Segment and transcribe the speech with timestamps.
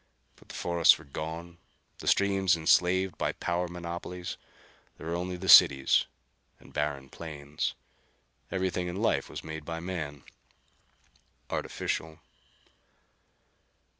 [0.35, 1.59] But the forests were gone,
[1.99, 4.35] the streams enslaved by the power monopolies.
[4.97, 6.07] There were only the cities
[6.59, 7.75] and barren plains.
[8.49, 10.23] Everything in life was made by man,
[11.51, 12.19] artificial.